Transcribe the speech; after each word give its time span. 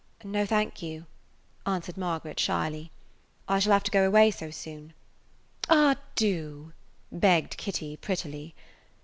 "No, 0.23 0.47
thank 0.47 0.81
you," 0.81 1.05
answered 1.63 1.95
Margaret, 1.95 2.39
shyly, 2.39 2.89
"I 3.47 3.59
shall 3.59 3.73
have 3.73 3.83
to 3.83 3.91
go 3.91 4.07
away 4.07 4.31
so 4.31 4.49
soon." 4.49 4.93
"Ah, 5.69 5.95
do!" 6.15 6.73
begged 7.11 7.55
Kitty, 7.57 7.97
prettily. 7.97 8.55